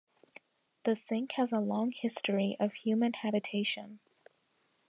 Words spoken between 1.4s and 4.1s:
a long history of human habitation.